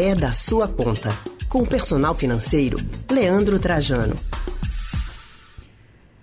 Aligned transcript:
é 0.00 0.14
da 0.14 0.32
sua 0.32 0.68
conta. 0.68 1.08
Com 1.50 1.62
o 1.62 1.68
personal 1.68 2.14
financeiro, 2.14 2.76
Leandro 3.10 3.58
Trajano. 3.58 4.14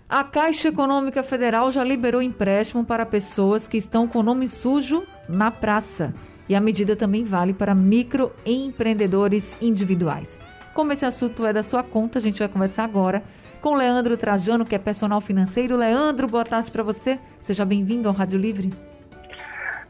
A 0.08 0.24
Caixa 0.24 0.70
Econômica 0.70 1.21
Federal 1.21 1.70
já 1.71 1.83
liberou 1.83 2.22
empréstimo 2.22 2.85
para 2.85 3.06
pessoas 3.06 3.67
que 3.67 3.76
estão 3.76 4.08
com 4.08 4.24
nome 4.24 4.47
sujo 4.47 5.03
na 5.28 5.51
praça. 5.51 6.13
E 6.47 6.56
a 6.56 6.62
medida 6.62 6.96
também 6.96 7.26
vale 7.26 7.53
para 7.53 7.76
microempreendedores 7.76 9.58
individuais. 9.60 10.39
Como 10.73 10.94
esse 10.94 11.05
assunto 11.05 11.46
é 11.46 11.51
da 11.51 11.62
sua 11.62 11.83
conta, 11.83 12.17
a 12.17 12.21
gente 12.21 12.39
vai 12.39 12.47
conversar 12.47 12.85
agora 12.85 13.21
com 13.60 13.76
Leandro 13.76 14.15
Trajano, 14.15 14.65
que 14.65 14.76
é 14.76 14.79
personal 14.79 15.19
financeiro. 15.19 15.76
Leandro, 15.76 16.27
boa 16.27 16.45
tarde 16.45 16.71
para 16.71 16.84
você. 16.84 17.20
Seja 17.41 17.66
bem-vindo 17.66 18.07
ao 18.07 18.16
Rádio 18.16 18.39
Livre. 18.39 18.70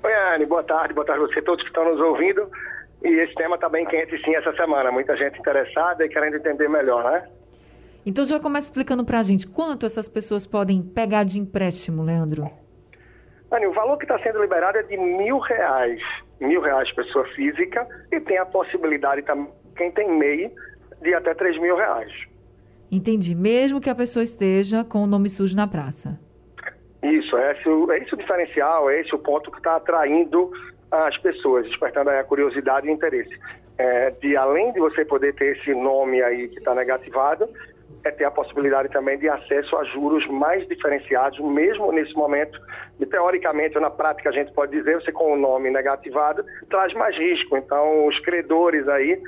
Oi, 0.02 0.14
Anne, 0.34 0.48
boa 0.48 0.64
tarde, 0.64 0.92
boa 0.92 1.06
tarde 1.06 1.24
a 1.24 1.28
você, 1.28 1.40
todos 1.44 1.62
que 1.62 1.70
estão 1.70 1.86
nos 1.86 2.00
ouvindo. 2.00 2.50
E 3.06 3.20
esse 3.20 3.36
tema 3.36 3.54
está 3.54 3.70
bem 3.70 3.86
quente 3.86 4.18
sim 4.26 4.36
essa 4.36 4.52
semana. 4.56 4.92
Muita 4.92 5.16
gente 5.16 5.40
interessada 5.40 6.04
e 6.04 6.10
querendo 6.10 6.38
entender 6.38 6.68
melhor, 6.68 7.04
né? 7.04 7.30
Então 8.04 8.26
já 8.26 8.40
começa 8.40 8.66
explicando 8.66 9.06
para 9.06 9.20
a 9.20 9.24
gente 9.24 9.46
quanto 9.48 9.86
essas 9.86 10.10
pessoas 10.10 10.48
podem 10.48 10.82
pegar 10.82 11.24
de 11.24 11.40
empréstimo, 11.40 12.02
Leandro. 12.02 12.50
Anny, 13.52 13.68
o 13.68 13.74
valor 13.74 13.98
que 13.98 14.06
está 14.06 14.18
sendo 14.20 14.42
liberado 14.42 14.80
é 14.80 14.84
de 14.84 14.98
mil 14.98 15.38
reais. 15.38 16.02
Mil 16.42 16.60
reais 16.62 16.92
pessoa 16.94 17.26
física 17.36 17.88
e 18.12 18.20
tem 18.20 18.40
a 18.40 18.46
possibilidade 18.46 19.22
também, 19.22 19.50
quem 19.78 19.92
tem 19.92 20.12
MEI, 20.12 20.52
de 21.04 21.14
até 21.14 21.36
três 21.36 21.60
mil 21.62 21.76
reais. 21.76 22.12
Entendi. 22.92 23.36
Mesmo 23.36 23.80
que 23.80 23.90
a 23.90 23.96
pessoa 23.96 24.24
esteja 24.24 24.84
com 24.84 25.04
o 25.04 25.08
nome 25.08 25.30
sujo 25.30 25.56
na 25.56 25.68
praça. 25.68 26.20
Isso, 27.04 27.38
é 27.38 27.52
esse, 27.52 27.70
é 27.70 27.98
esse 28.00 28.14
o 28.16 28.18
diferencial, 28.18 28.90
é 28.90 29.00
esse 29.00 29.14
o 29.14 29.20
ponto 29.20 29.52
que 29.52 29.58
está 29.58 29.76
atraindo 29.76 30.52
as 31.08 31.18
pessoas, 31.18 31.66
despertando 31.68 32.10
a 32.10 32.24
curiosidade 32.24 32.88
e 32.88 32.92
interesse. 32.92 33.38
É, 33.78 34.12
de 34.12 34.38
além 34.38 34.72
de 34.72 34.80
você 34.80 35.04
poder 35.04 35.36
ter 35.36 35.58
esse 35.58 35.74
nome 35.74 36.22
aí 36.22 36.48
que 36.48 36.60
está 36.60 36.74
negativado, 36.74 37.50
é 38.06 38.12
ter 38.12 38.24
a 38.24 38.32
possibilidade 38.32 38.90
também 38.90 39.18
de 39.18 39.28
acesso 39.28 39.76
a 39.76 39.84
juros 39.86 40.26
mais 40.28 40.66
diferenciados, 40.68 41.40
mesmo 41.40 41.92
nesse 41.92 42.14
momento, 42.14 42.60
e 43.00 43.06
teoricamente 43.06 43.76
ou 43.76 43.82
na 43.82 43.90
prática 43.90 44.30
a 44.30 44.32
gente 44.32 44.54
pode 44.54 44.72
dizer, 44.72 45.02
você 45.02 45.12
com 45.12 45.34
o 45.34 45.38
nome 45.38 45.70
negativado, 45.70 46.46
traz 46.70 46.94
mais 46.94 47.18
risco. 47.18 47.58
Então, 47.58 48.08
os 48.08 48.18
credores 48.20 48.88
aí 48.88 49.22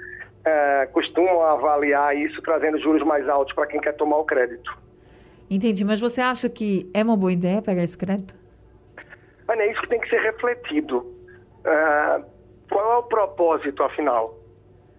é, 0.45 0.85
costumam 0.93 1.41
avaliar 1.41 2.15
isso 2.15 2.41
trazendo 2.41 2.79
juros 2.79 3.03
mais 3.03 3.27
altos 3.27 3.53
para 3.53 3.67
quem 3.67 3.81
quer 3.81 3.93
tomar 3.93 4.17
o 4.17 4.25
crédito. 4.25 4.77
Entendi, 5.49 5.83
mas 5.83 5.99
você 5.99 6.21
acha 6.21 6.49
que 6.49 6.89
é 6.93 7.03
uma 7.03 7.17
boa 7.17 7.31
ideia 7.31 7.61
pegar 7.61 7.83
esse 7.83 7.97
crédito? 7.97 8.35
Mas 9.47 9.59
é 9.59 9.71
isso 9.71 9.81
que 9.81 9.89
tem 9.89 9.99
que 9.99 10.09
ser 10.09 10.19
refletido. 10.19 11.05
Uh, 11.66 12.38
qual 12.69 12.94
é 12.94 12.97
o 12.97 13.03
propósito, 13.03 13.83
afinal? 13.83 14.36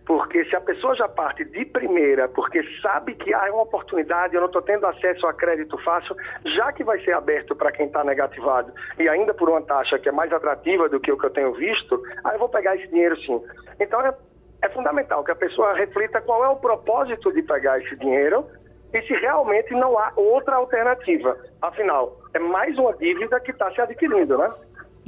Porque 0.07 0.43
se 0.47 0.57
a 0.57 0.61
pessoa 0.61 0.97
já 0.97 1.07
parte 1.07 1.45
de 1.45 1.67
primeira, 1.67 2.29
porque 2.29 2.63
sabe 2.81 3.15
que 3.15 3.35
há 3.35 3.53
uma 3.53 3.65
oportunidade, 3.65 4.35
eu 4.35 4.41
não 4.41 4.47
estou 4.47 4.63
tendo 4.63 4.87
acesso 4.87 5.27
a 5.27 5.35
crédito 5.35 5.77
fácil, 5.85 6.17
já 6.57 6.73
que 6.73 6.83
vai 6.83 6.99
ser 7.05 7.13
aberto 7.13 7.55
para 7.55 7.71
quem 7.71 7.87
está 7.87 8.03
negativado, 8.03 8.73
e 8.99 9.07
ainda 9.07 9.35
por 9.35 9.51
uma 9.51 9.61
taxa 9.61 9.99
que 9.99 10.09
é 10.09 10.13
mais 10.13 10.33
atrativa 10.33 10.89
do 10.89 10.99
que 10.99 11.13
o 11.13 11.19
que 11.19 11.27
eu 11.27 11.31
tenho 11.31 11.53
visto, 11.53 12.03
aí 12.25 12.37
eu 12.37 12.39
vou 12.39 12.49
pegar 12.49 12.75
esse 12.77 12.89
dinheiro 12.89 13.17
sim. 13.21 13.39
Então 13.79 14.01
é, 14.01 14.15
é 14.63 14.69
fundamental 14.71 15.23
que 15.23 15.31
a 15.31 15.37
pessoa 15.37 15.75
reflita 15.75 16.23
qual 16.23 16.43
é 16.43 16.49
o 16.49 16.57
propósito 16.57 17.31
de 17.31 17.43
pegar 17.43 17.79
esse 17.79 17.95
dinheiro 17.97 18.47
e 18.95 19.03
se 19.03 19.13
realmente 19.13 19.75
não 19.75 19.99
há 19.99 20.11
outra 20.17 20.57
alternativa. 20.57 21.37
Afinal, 21.61 22.17
é 22.33 22.39
mais 22.39 22.79
uma 22.79 22.95
dívida 22.95 23.39
que 23.41 23.51
está 23.51 23.71
se 23.73 23.81
adquirindo, 23.83 24.39
né? 24.39 24.51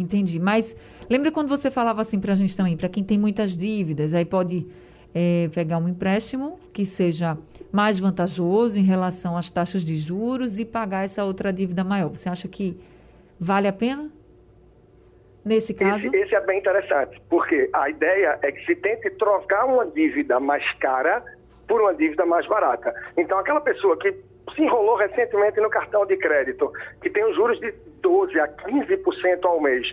Entendi. 0.03 0.39
Mas 0.39 0.77
lembra 1.09 1.31
quando 1.31 1.49
você 1.49 1.71
falava 1.71 2.03
assim 2.03 2.19
para 2.19 2.33
a 2.33 2.35
gente 2.35 2.57
também, 2.57 2.77
para 2.77 2.89
quem 2.89 3.05
tem 3.05 3.19
muitas 3.19 3.57
dívidas, 3.57 4.15
aí 4.15 4.25
pode 4.25 4.67
é, 5.15 5.49
pegar 5.55 5.79
um 5.79 5.89
empréstimo 5.89 6.59
que 6.73 6.85
seja 6.85 7.37
mais 7.73 7.99
vantajoso 7.99 8.79
em 8.79 8.83
relação 8.83 9.37
às 9.37 9.51
taxas 9.51 9.83
de 9.83 9.99
juros 9.99 10.59
e 10.59 10.65
pagar 10.65 11.05
essa 11.05 11.25
outra 11.25 11.53
dívida 11.53 11.85
maior. 11.85 12.11
Você 12.11 12.29
acha 12.29 12.49
que 12.49 12.79
vale 13.39 13.69
a 13.69 13.73
pena? 13.73 14.11
Nesse 15.45 15.73
caso? 15.73 16.07
Esse, 16.09 16.17
esse 16.17 16.35
é 16.35 16.41
bem 16.45 16.59
interessante, 16.59 17.21
porque 17.29 17.71
a 17.73 17.89
ideia 17.89 18.39
é 18.43 18.53
que 18.53 18.65
se 18.67 18.77
tente 18.77 19.09
trocar 19.11 19.65
uma 19.65 19.87
dívida 19.87 20.39
mais 20.39 20.63
cara 20.75 21.25
por 21.67 21.81
uma 21.81 21.95
dívida 21.95 22.27
mais 22.27 22.47
barata. 22.47 22.93
Então, 23.17 23.39
aquela 23.39 23.61
pessoa 23.61 23.97
que 23.97 24.15
se 24.55 24.63
enrolou 24.63 24.97
recentemente 24.97 25.61
no 25.61 25.71
cartão 25.71 26.05
de 26.07 26.17
crédito, 26.17 26.73
que 27.03 27.11
tem 27.11 27.25
os 27.25 27.35
juros 27.35 27.59
de 27.61 27.73
12% 28.03 28.41
a 28.41 28.49
15% 28.49 29.45
ao 29.45 29.61
mês, 29.61 29.87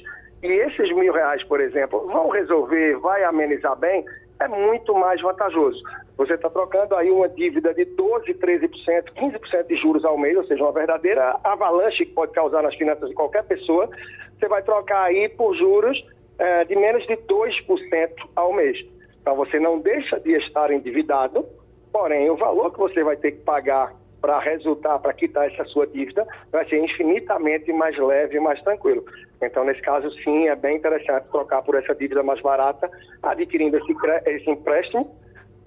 e 0.43 0.47
esses 0.47 0.93
mil 0.93 1.11
reais, 1.13 1.43
por 1.43 1.59
exemplo, 1.59 2.05
vão 2.07 2.29
resolver, 2.29 2.97
vai 2.97 3.23
amenizar 3.23 3.75
bem, 3.75 4.05
é 4.39 4.47
muito 4.47 4.93
mais 4.93 5.19
vantajoso. 5.21 5.81
Você 6.15 6.33
está 6.33 6.49
trocando 6.49 6.95
aí 6.95 7.09
uma 7.09 7.27
dívida 7.27 7.73
de 7.73 7.85
12%, 7.85 8.37
13%, 8.39 8.69
15% 9.15 9.67
de 9.67 9.75
juros 9.77 10.05
ao 10.05 10.17
mês, 10.17 10.37
ou 10.37 10.45
seja, 10.45 10.63
uma 10.63 10.71
verdadeira 10.71 11.39
avalanche 11.43 12.05
que 12.05 12.13
pode 12.13 12.33
causar 12.33 12.61
nas 12.61 12.75
finanças 12.75 13.09
de 13.09 13.15
qualquer 13.15 13.43
pessoa. 13.45 13.89
Você 14.37 14.47
vai 14.47 14.61
trocar 14.61 15.03
aí 15.03 15.27
por 15.29 15.55
juros 15.55 16.03
é, 16.37 16.65
de 16.65 16.75
menos 16.75 17.05
de 17.07 17.15
2% 17.17 18.09
ao 18.35 18.53
mês. 18.53 18.77
Então 19.21 19.35
você 19.35 19.59
não 19.59 19.79
deixa 19.79 20.19
de 20.19 20.33
estar 20.33 20.71
endividado, 20.71 21.45
porém 21.91 22.29
o 22.29 22.35
valor 22.35 22.71
que 22.71 22.79
você 22.79 23.03
vai 23.03 23.17
ter 23.17 23.31
que 23.31 23.43
pagar 23.43 23.91
para 24.21 24.39
resultar, 24.39 24.99
para 24.99 25.13
quitar 25.13 25.47
essa 25.51 25.63
sua 25.65 25.85
dívida, 25.87 26.25
vai 26.51 26.67
ser 26.67 26.83
infinitamente 26.83 27.71
mais 27.71 27.97
leve 27.97 28.37
e 28.37 28.39
mais 28.39 28.61
tranquilo. 28.61 29.05
Então, 29.41 29.63
nesse 29.63 29.81
caso, 29.81 30.09
sim, 30.23 30.47
é 30.47 30.55
bem 30.55 30.77
interessante 30.77 31.27
trocar 31.31 31.61
por 31.61 31.75
essa 31.75 31.93
dívida 31.93 32.23
mais 32.23 32.41
barata, 32.41 32.89
adquirindo 33.21 33.77
esse, 33.77 33.95
esse 34.25 34.49
empréstimo, 34.49 35.15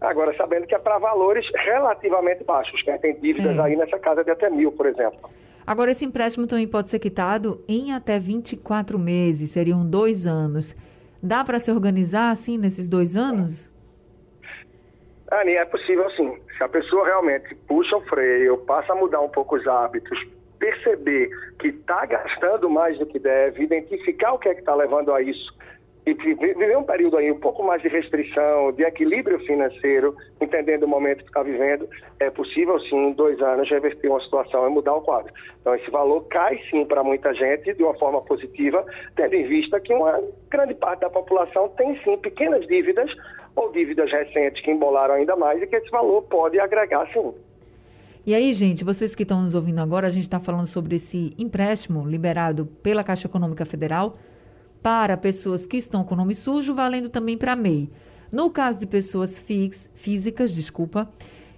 agora 0.01 0.35
sabendo 0.37 0.67
que 0.67 0.75
é 0.75 0.79
para 0.79 0.99
valores 0.99 1.47
relativamente 1.65 2.43
baixos. 2.45 2.83
Quem 2.83 2.99
tem 2.99 3.15
dívidas 3.21 3.57
é. 3.57 3.61
aí 3.61 3.77
nessa 3.77 3.99
casa 3.99 4.25
de 4.25 4.31
até 4.31 4.51
mil, 4.51 4.73
por 4.73 4.87
exemplo. 4.87 5.31
Agora, 5.67 5.93
esse 5.93 6.05
empréstimo 6.05 6.47
também 6.47 6.67
pode 6.67 6.91
ser 6.91 6.99
quitado 6.99 7.63
em 7.69 7.93
até 7.93 8.19
24 8.19 8.99
meses, 8.99 9.51
seriam 9.51 9.87
dois 9.87 10.27
anos. 10.27 10.75
Dá 11.23 11.45
para 11.45 11.59
se 11.59 11.71
organizar 11.71 12.31
assim 12.31 12.59
nesses 12.59 12.89
dois 12.89 13.15
anos? 13.15 13.70
Ani, 15.31 15.55
é 15.55 15.65
possível 15.65 16.11
sim. 16.11 16.37
Se 16.57 16.65
a 16.65 16.69
pessoa 16.69 17.05
realmente 17.07 17.55
puxa 17.69 17.97
o 17.97 18.01
freio, 18.03 18.59
passa 18.59 18.93
a 18.93 18.97
mudar 18.97 19.21
um 19.21 19.29
pouco 19.29 19.57
os 19.57 19.67
hábitos, 19.67 20.19
perceber 20.59 21.31
que 21.59 21.69
está 21.69 22.05
gastando 22.05 22.69
mais 22.69 22.99
do 22.99 23.07
que 23.07 23.19
deve, 23.19 23.63
identificar 23.63 24.33
o 24.33 24.39
que 24.39 24.49
é 24.49 24.55
que 24.55 24.61
está 24.61 24.75
levando 24.75 25.13
a 25.13 25.23
isso 25.23 25.55
e 26.07 26.15
viver 26.15 26.77
um 26.77 26.83
período 26.83 27.17
aí 27.17 27.31
um 27.31 27.39
pouco 27.39 27.63
mais 27.63 27.83
de 27.83 27.89
restrição, 27.89 28.73
de 28.73 28.83
equilíbrio 28.83 29.39
financeiro, 29.41 30.17
entendendo 30.41 30.85
o 30.85 30.89
momento 30.89 31.19
que 31.19 31.29
está 31.29 31.43
vivendo, 31.43 31.89
é 32.19 32.31
possível 32.31 32.81
sim, 32.81 33.09
em 33.09 33.13
dois 33.13 33.41
anos, 33.41 33.69
reverter 33.69 34.09
uma 34.09 34.21
situação 34.21 34.67
e 34.67 34.71
mudar 34.71 34.95
o 34.95 35.03
quadro. 35.03 35.33
Então, 35.61 35.75
esse 35.75 35.91
valor 35.91 36.23
cai 36.29 36.59
sim 36.71 36.85
para 36.85 37.05
muita 37.05 37.35
gente 37.35 37.75
de 37.75 37.83
uma 37.83 37.95
forma 37.95 38.21
positiva, 38.23 38.85
tendo 39.15 39.35
em 39.35 39.47
vista 39.47 39.79
que 39.79 39.93
uma 39.93 40.21
grande 40.51 40.75
parte 40.75 41.01
da 41.01 41.11
população 41.11 41.69
tem 41.77 41.97
sim 42.03 42.17
pequenas 42.17 42.67
dívidas 42.67 43.11
ou 43.55 43.73
dívidas 43.73 44.11
recentes 44.11 44.63
que 44.63 44.71
embolaram 44.71 45.15
ainda 45.15 45.37
mais 45.37 45.63
e 45.63 45.67
que 45.67 45.77
esse 45.77 45.91
valor 45.91 46.23
pode 46.23 46.59
agregar 46.59 47.07
sim. 47.13 47.33
E 48.27 48.35
aí, 48.35 48.53
gente, 48.53 48.85
vocês 48.85 49.15
que 49.15 49.23
estão 49.23 49.43
nos 49.43 49.55
ouvindo 49.55 49.81
agora, 49.81 50.07
a 50.07 50.11
gente 50.11 50.25
está 50.25 50.39
falando 50.39 50.67
sobre 50.67 50.97
esse 50.97 51.35
empréstimo 51.39 52.07
liberado 52.07 52.67
pela 52.83 53.03
Caixa 53.03 53.27
Econômica 53.27 53.65
Federal 53.65 54.19
para 54.83 55.17
pessoas 55.17 55.67
que 55.67 55.77
estão 55.77 56.05
com 56.05 56.15
nome 56.15 56.35
sujo, 56.35 56.75
valendo 56.75 57.09
também 57.09 57.37
para 57.37 57.57
MEI. 57.57 57.91
No 58.31 58.51
caso 58.51 58.79
de 58.79 58.87
pessoas 58.87 59.39
fix, 59.39 59.91
físicas, 59.95 60.55
desculpa, 60.55 61.11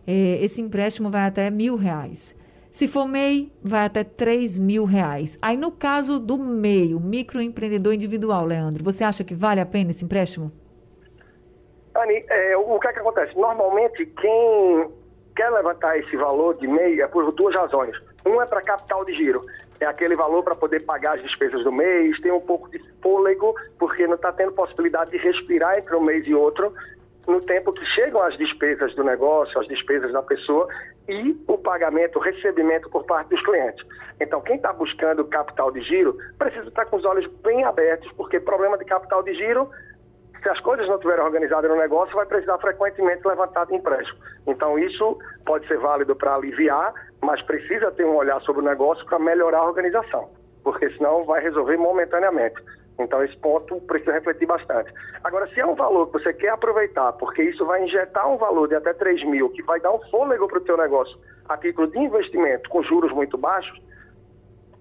é, 0.07 0.43
esse 0.43 0.61
empréstimo 0.61 1.11
vai 1.11 1.27
até 1.27 1.51
mil 1.51 1.77
reais. 1.77 2.35
Se 2.71 2.89
for 2.89 3.07
MEI, 3.07 3.53
vai 3.63 3.85
até 3.85 4.03
três 4.03 4.59
mil 4.59 4.85
reais. 4.85 5.39
Aí, 5.43 5.57
no 5.57 5.71
caso 5.71 6.19
do 6.19 6.39
MEI, 6.39 6.95
o 6.95 7.01
microempreendedor 7.01 7.93
individual, 7.93 8.47
Leandro, 8.47 8.83
você 8.83 9.05
acha 9.05 9.23
que 9.23 9.35
vale 9.35 9.61
a 9.61 9.67
pena 9.67 9.91
esse 9.91 10.05
empréstimo? 10.05 10.51
Ani, 11.95 12.21
é, 12.29 12.57
o 12.57 12.79
que 12.79 12.89
é 12.89 12.93
que 12.93 13.01
acontece? 13.01 13.37
Normalmente, 13.39 14.07
quem 14.07 14.91
quer 15.37 15.51
levantar 15.51 15.99
esse 15.99 16.17
valor 16.17 16.57
de 16.57 16.67
MEI 16.67 17.01
é 17.01 17.07
por 17.07 17.31
duas 17.33 17.55
razões. 17.55 17.97
Um 18.25 18.41
é 18.41 18.47
para 18.47 18.63
capital 18.63 19.05
de 19.05 19.13
giro, 19.15 19.45
é 19.81 19.87
aquele 19.87 20.15
valor 20.15 20.43
para 20.43 20.55
poder 20.55 20.81
pagar 20.81 21.17
as 21.17 21.23
despesas 21.23 21.65
do 21.65 21.73
mês, 21.73 22.21
tem 22.21 22.31
um 22.31 22.41
pouco 22.41 22.71
de 22.71 22.79
fôlego, 23.03 23.55
porque 23.79 24.07
não 24.07 24.15
está 24.15 24.33
tendo 24.33 24.53
possibilidade 24.53 25.11
de 25.11 25.19
respirar 25.19 25.79
entre 25.79 25.95
um 25.97 26.01
mês 26.01 26.27
e 26.27 26.35
outro, 26.35 26.73
no 27.27 27.41
tempo 27.41 27.73
que 27.73 27.85
chegam 27.87 28.23
as 28.23 28.37
despesas 28.37 28.95
do 28.95 29.05
negócio, 29.05 29.61
as 29.61 29.67
despesas 29.69 30.13
da 30.13 30.23
pessoa 30.23 30.69
e 31.09 31.37
o 31.47 31.59
pagamento, 31.59 32.19
o 32.19 32.23
recebimento 32.23 32.89
por 32.91 33.05
parte 33.05 33.29
dos 33.29 33.43
clientes. 33.45 33.85
Então, 34.21 34.41
quem 34.41 34.57
está 34.57 34.73
buscando 34.73 35.25
capital 35.25 35.71
de 35.71 35.83
giro 35.83 36.17
precisa 36.39 36.69
estar 36.69 36.87
com 36.87 36.97
os 36.97 37.05
olhos 37.05 37.27
bem 37.43 37.65
abertos, 37.65 38.11
porque 38.13 38.39
problema 38.41 38.79
de 38.79 38.85
capital 38.85 39.23
de 39.23 39.35
giro 39.35 39.69
se 40.43 40.49
as 40.49 40.59
coisas 40.61 40.87
não 40.89 40.97
estiverem 40.97 41.25
organizadas 41.25 41.71
no 41.71 41.77
negócio, 41.77 42.15
vai 42.15 42.27
precisar 42.27 42.59
frequentemente 42.59 43.27
levantar 43.27 43.71
empréstimo. 43.71 44.19
Então, 44.47 44.79
isso 44.79 45.19
pode 45.47 45.67
ser 45.69 45.79
válido 45.79 46.17
para 46.17 46.35
aliviar, 46.35 46.93
mas 47.21 47.41
precisa 47.43 47.93
ter 47.93 48.05
um 48.05 48.17
olhar 48.17 48.41
sobre 48.43 48.63
o 48.63 48.65
negócio 48.65 49.05
para 49.07 49.19
melhorar 49.19 49.59
a 49.59 49.67
organização, 49.67 50.29
porque 50.65 50.91
senão 50.91 51.25
vai 51.25 51.41
resolver 51.41 51.77
momentaneamente. 51.77 52.61
Então, 52.99 53.23
esse 53.25 53.37
ponto 53.39 53.81
precisa 53.83 54.13
refletir 54.13 54.47
bastante. 54.47 54.93
Agora, 55.25 55.47
se 55.49 55.61
é 55.61 55.67
um 55.67 55.75
valor 55.75 56.07
que 56.07 56.15
você 56.15 56.33
quer 56.33 56.51
aproveitar, 56.51 57.13
porque 57.15 57.43
isso 57.43 57.65
vai 57.65 57.83
injetar 57.85 58.29
um 58.29 58.37
valor 58.37 58.69
de 58.69 58.75
até 58.75 58.93
3 58.93 59.25
mil, 59.25 59.49
que 59.51 59.63
vai 59.63 59.81
dar 59.81 59.93
um 59.93 60.01
fôlego 60.11 60.47
para 60.49 60.59
o 60.59 60.63
teu 60.63 60.77
negócio 60.77 61.17
a 61.49 61.57
título 61.57 61.89
de 61.89 61.99
investimento 61.99 62.69
com 62.69 62.83
juros 62.83 63.13
muito 63.13 63.39
baixos, 63.39 63.81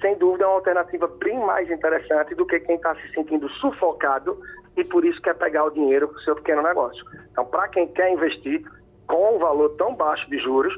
sem 0.01 0.15
dúvida 0.17 0.43
é 0.43 0.47
uma 0.47 0.55
alternativa 0.55 1.07
bem 1.07 1.39
mais 1.39 1.69
interessante 1.69 2.33
do 2.33 2.45
que 2.45 2.59
quem 2.59 2.75
está 2.75 2.95
se 2.95 3.13
sentindo 3.13 3.47
sufocado 3.49 4.37
e 4.77 4.83
por 4.83 5.05
isso 5.05 5.21
quer 5.21 5.35
pegar 5.35 5.65
o 5.65 5.69
dinheiro 5.69 6.07
para 6.07 6.17
o 6.17 6.21
seu 6.21 6.35
pequeno 6.35 6.61
negócio. 6.61 7.03
Então, 7.31 7.45
para 7.45 7.67
quem 7.67 7.87
quer 7.87 8.11
investir 8.11 8.63
com 9.07 9.35
um 9.35 9.39
valor 9.39 9.69
tão 9.77 9.93
baixo 9.95 10.29
de 10.29 10.37
juros, 10.39 10.73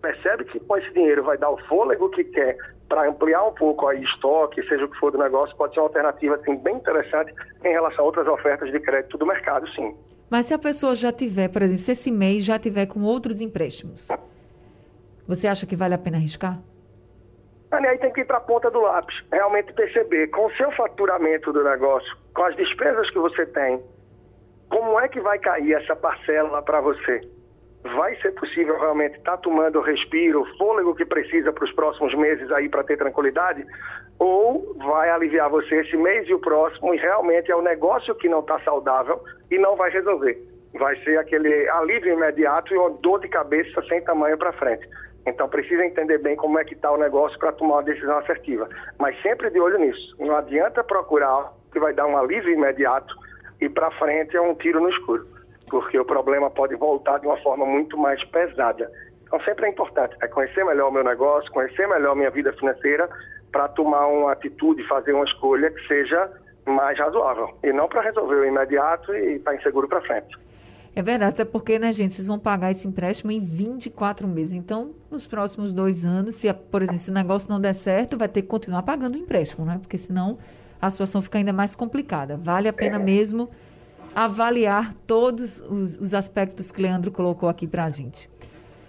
percebe 0.00 0.44
que 0.44 0.60
com 0.60 0.76
esse 0.76 0.90
dinheiro 0.92 1.22
vai 1.24 1.36
dar 1.36 1.50
o 1.50 1.58
fôlego 1.66 2.08
que 2.10 2.24
quer 2.24 2.56
para 2.88 3.08
ampliar 3.08 3.44
um 3.44 3.52
pouco 3.52 3.86
aí 3.88 4.02
estoque, 4.02 4.62
seja 4.68 4.84
o 4.84 4.88
que 4.88 4.98
for 4.98 5.10
do 5.10 5.18
negócio, 5.18 5.56
pode 5.56 5.74
ser 5.74 5.80
uma 5.80 5.86
alternativa 5.86 6.36
assim, 6.36 6.56
bem 6.56 6.76
interessante 6.76 7.34
em 7.64 7.70
relação 7.70 8.04
a 8.04 8.06
outras 8.06 8.26
ofertas 8.28 8.70
de 8.70 8.78
crédito 8.78 9.18
do 9.18 9.26
mercado, 9.26 9.68
sim. 9.72 9.94
Mas 10.30 10.46
se 10.46 10.54
a 10.54 10.58
pessoa 10.58 10.94
já 10.94 11.12
tiver, 11.12 11.48
por 11.48 11.62
exemplo, 11.62 11.80
se 11.80 11.92
esse 11.92 12.10
mês 12.10 12.44
já 12.44 12.58
tiver 12.58 12.86
com 12.86 13.02
outros 13.02 13.40
empréstimos, 13.40 14.08
você 15.26 15.48
acha 15.48 15.66
que 15.66 15.76
vale 15.76 15.94
a 15.94 15.98
pena 15.98 16.16
arriscar? 16.16 16.60
Aí 17.84 17.98
tem 17.98 18.12
que 18.12 18.20
ir 18.20 18.24
para 18.24 18.38
a 18.38 18.40
ponta 18.40 18.70
do 18.70 18.80
lápis, 18.80 19.14
realmente 19.32 19.72
perceber 19.72 20.28
com 20.28 20.46
o 20.46 20.52
seu 20.52 20.70
faturamento 20.72 21.52
do 21.52 21.62
negócio, 21.62 22.16
com 22.34 22.42
as 22.44 22.56
despesas 22.56 23.10
que 23.10 23.18
você 23.18 23.46
tem, 23.46 23.82
como 24.68 24.98
é 24.98 25.08
que 25.08 25.20
vai 25.20 25.38
cair 25.38 25.74
essa 25.74 25.94
parcela 25.94 26.62
para 26.62 26.80
você? 26.80 27.20
vai 27.94 28.16
ser 28.16 28.32
possível 28.32 28.78
realmente 28.78 29.16
estar 29.18 29.32
tá 29.32 29.36
tomando 29.38 29.78
o 29.78 29.82
respiro, 29.82 30.42
o 30.42 30.58
fôlego 30.58 30.94
que 30.94 31.04
precisa 31.04 31.52
para 31.52 31.64
os 31.64 31.72
próximos 31.72 32.14
meses 32.14 32.50
aí 32.50 32.68
para 32.68 32.84
ter 32.84 32.96
tranquilidade? 32.96 33.64
Ou 34.18 34.74
vai 34.78 35.10
aliviar 35.10 35.50
você 35.50 35.76
esse 35.76 35.96
mês 35.96 36.28
e 36.28 36.34
o 36.34 36.38
próximo 36.38 36.94
e 36.94 36.98
realmente 36.98 37.50
é 37.50 37.56
o 37.56 37.62
negócio 37.62 38.14
que 38.14 38.28
não 38.28 38.40
está 38.40 38.58
saudável 38.60 39.20
e 39.50 39.58
não 39.58 39.76
vai 39.76 39.90
resolver? 39.90 40.38
Vai 40.74 40.96
ser 41.04 41.18
aquele 41.18 41.68
alívio 41.70 42.12
imediato 42.12 42.74
e 42.74 42.78
uma 42.78 42.90
dor 42.90 43.20
de 43.20 43.28
cabeça 43.28 43.82
sem 43.88 44.02
tamanho 44.02 44.36
para 44.36 44.52
frente. 44.52 44.88
Então 45.26 45.48
precisa 45.48 45.84
entender 45.84 46.18
bem 46.18 46.36
como 46.36 46.58
é 46.58 46.64
que 46.64 46.74
está 46.74 46.90
o 46.90 46.96
negócio 46.96 47.38
para 47.38 47.52
tomar 47.52 47.76
uma 47.76 47.82
decisão 47.82 48.18
assertiva. 48.18 48.68
Mas 48.98 49.20
sempre 49.22 49.50
de 49.50 49.60
olho 49.60 49.78
nisso. 49.78 50.16
Não 50.18 50.36
adianta 50.36 50.84
procurar 50.84 51.52
que 51.72 51.80
vai 51.80 51.92
dar 51.92 52.06
um 52.06 52.16
alívio 52.16 52.52
imediato 52.52 53.14
e 53.60 53.68
para 53.68 53.90
frente 53.92 54.36
é 54.36 54.40
um 54.40 54.54
tiro 54.54 54.80
no 54.80 54.88
escuro 54.88 55.36
porque 55.68 55.98
o 55.98 56.04
problema 56.04 56.50
pode 56.50 56.74
voltar 56.76 57.18
de 57.18 57.26
uma 57.26 57.36
forma 57.38 57.66
muito 57.66 57.96
mais 57.98 58.22
pesada. 58.24 58.90
Então 59.22 59.40
sempre 59.40 59.66
é 59.66 59.70
importante 59.70 60.16
é 60.22 60.28
conhecer 60.28 60.64
melhor 60.64 60.88
o 60.88 60.92
meu 60.92 61.04
negócio, 61.04 61.50
conhecer 61.52 61.88
melhor 61.88 62.14
minha 62.14 62.30
vida 62.30 62.52
financeira 62.52 63.08
para 63.50 63.68
tomar 63.68 64.06
uma 64.06 64.32
atitude, 64.32 64.86
fazer 64.86 65.12
uma 65.12 65.24
escolha 65.24 65.70
que 65.70 65.86
seja 65.86 66.30
mais 66.64 66.98
razoável 66.98 67.56
e 67.62 67.72
não 67.72 67.88
para 67.88 68.02
resolver 68.02 68.36
o 68.36 68.44
imediato 68.44 69.14
e 69.14 69.36
estar 69.36 69.52
tá 69.52 69.56
inseguro 69.56 69.88
para 69.88 70.00
frente. 70.02 70.36
É 70.96 71.02
verdade, 71.02 71.34
até 71.34 71.44
porque, 71.44 71.78
né, 71.78 71.92
gente, 71.92 72.14
vocês 72.14 72.26
vão 72.26 72.38
pagar 72.38 72.70
esse 72.70 72.88
empréstimo 72.88 73.30
em 73.30 73.38
24 73.38 74.26
meses. 74.26 74.54
Então, 74.54 74.92
nos 75.10 75.26
próximos 75.26 75.74
dois 75.74 76.06
anos, 76.06 76.36
se, 76.36 76.50
por 76.50 76.80
exemplo, 76.80 76.98
se 76.98 77.10
o 77.10 77.12
negócio 77.12 77.50
não 77.50 77.60
der 77.60 77.74
certo, 77.74 78.16
vai 78.16 78.28
ter 78.28 78.40
que 78.40 78.48
continuar 78.48 78.82
pagando 78.82 79.14
o 79.14 79.18
empréstimo, 79.18 79.66
né? 79.66 79.76
Porque 79.78 79.98
senão 79.98 80.38
a 80.80 80.88
situação 80.88 81.20
fica 81.20 81.36
ainda 81.36 81.52
mais 81.52 81.74
complicada. 81.74 82.38
Vale 82.38 82.66
a 82.66 82.72
pena 82.72 82.96
é. 82.96 82.98
mesmo 82.98 83.50
avaliar 84.14 84.94
todos 85.06 85.60
os, 85.60 86.00
os 86.00 86.14
aspectos 86.14 86.72
que 86.72 86.80
Leandro 86.80 87.12
colocou 87.12 87.46
aqui 87.46 87.66
para 87.66 87.84
a 87.84 87.90
gente. 87.90 88.30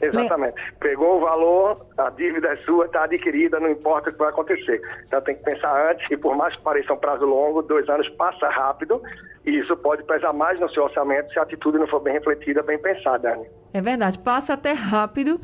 Exatamente. 0.01 0.55
Pegou 0.79 1.17
o 1.17 1.19
valor, 1.21 1.85
a 1.97 2.09
dívida 2.11 2.49
é 2.49 2.57
sua, 2.57 2.85
está 2.85 3.03
adquirida, 3.03 3.59
não 3.59 3.69
importa 3.69 4.09
o 4.09 4.13
que 4.13 4.19
vai 4.19 4.29
acontecer. 4.29 4.81
Então 5.05 5.21
tem 5.21 5.35
que 5.35 5.43
pensar 5.43 5.91
antes, 5.91 6.09
e 6.11 6.17
por 6.17 6.35
mais 6.35 6.55
que 6.55 6.61
pareça 6.61 6.93
um 6.93 6.97
prazo 6.97 7.25
longo, 7.25 7.61
dois 7.61 7.87
anos 7.89 8.07
passa 8.09 8.47
rápido, 8.47 9.01
e 9.45 9.57
isso 9.57 9.75
pode 9.77 10.03
pesar 10.03 10.33
mais 10.33 10.59
no 10.59 10.69
seu 10.69 10.83
orçamento 10.83 11.31
se 11.33 11.39
a 11.39 11.43
atitude 11.43 11.77
não 11.77 11.87
for 11.87 11.99
bem 11.99 12.13
refletida, 12.13 12.61
bem 12.61 12.77
pensada, 12.77 13.29
Dani. 13.29 13.47
É 13.73 13.81
verdade, 13.81 14.19
passa 14.19 14.53
até 14.53 14.73
rápido 14.73 15.39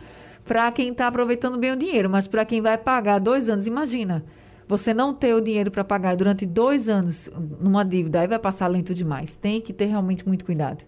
para 0.45 0.71
quem 0.71 0.91
está 0.91 1.07
aproveitando 1.07 1.57
bem 1.57 1.71
o 1.71 1.75
dinheiro, 1.75 2.09
mas 2.09 2.27
para 2.27 2.45
quem 2.45 2.61
vai 2.61 2.77
pagar 2.77 3.19
dois 3.19 3.49
anos, 3.49 3.65
imagina 3.65 4.23
você 4.67 4.93
não 4.93 5.13
ter 5.13 5.33
o 5.33 5.41
dinheiro 5.41 5.69
para 5.69 5.83
pagar 5.83 6.15
durante 6.15 6.45
dois 6.45 6.87
anos 6.87 7.29
numa 7.59 7.83
dívida, 7.83 8.21
aí 8.21 8.27
vai 8.27 8.39
passar 8.39 8.67
lento 8.67 8.93
demais. 8.93 9.35
Tem 9.35 9.59
que 9.59 9.73
ter 9.73 9.85
realmente 9.85 10.25
muito 10.27 10.45
cuidado. 10.45 10.83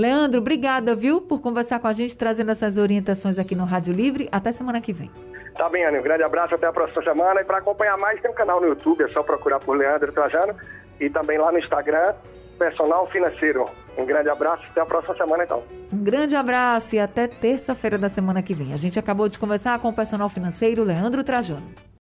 Leandro, 0.00 0.40
obrigada, 0.40 0.94
viu, 0.94 1.20
por 1.20 1.42
conversar 1.42 1.78
com 1.78 1.86
a 1.86 1.92
gente, 1.92 2.16
trazendo 2.16 2.50
essas 2.50 2.78
orientações 2.78 3.38
aqui 3.38 3.54
no 3.54 3.64
Rádio 3.64 3.92
Livre. 3.92 4.30
Até 4.32 4.50
semana 4.50 4.80
que 4.80 4.94
vem. 4.94 5.10
Tá 5.54 5.68
bem, 5.68 5.84
Anny. 5.84 5.98
Um 5.98 6.02
grande 6.02 6.22
abraço, 6.22 6.54
até 6.54 6.66
a 6.66 6.72
próxima 6.72 7.02
semana. 7.02 7.42
E 7.42 7.44
para 7.44 7.58
acompanhar 7.58 7.98
mais, 7.98 8.18
tem 8.22 8.30
um 8.30 8.34
canal 8.34 8.62
no 8.62 8.68
YouTube, 8.68 9.04
é 9.04 9.08
só 9.08 9.22
procurar 9.22 9.60
por 9.60 9.76
Leandro 9.76 10.10
Trajano. 10.10 10.54
E 10.98 11.10
também 11.10 11.36
lá 11.36 11.52
no 11.52 11.58
Instagram, 11.58 12.14
Personal 12.58 13.10
Financeiro. 13.10 13.66
Um 13.98 14.06
grande 14.06 14.30
abraço, 14.30 14.62
até 14.70 14.80
a 14.80 14.86
próxima 14.86 15.14
semana 15.16 15.44
então. 15.44 15.62
Um 15.92 16.02
grande 16.02 16.34
abraço 16.34 16.94
e 16.94 16.98
até 16.98 17.28
terça-feira 17.28 17.98
da 17.98 18.08
semana 18.08 18.42
que 18.42 18.54
vem. 18.54 18.72
A 18.72 18.78
gente 18.78 18.98
acabou 18.98 19.28
de 19.28 19.38
conversar 19.38 19.78
com 19.80 19.90
o 19.90 19.92
personal 19.92 20.30
financeiro 20.30 20.82
Leandro 20.82 21.22
Trajano. 21.22 21.89